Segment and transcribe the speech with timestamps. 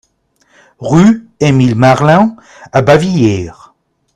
[0.79, 2.35] Rue Émile Marlin
[2.71, 3.51] à Bavilliers